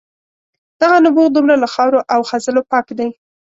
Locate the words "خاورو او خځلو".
1.73-2.61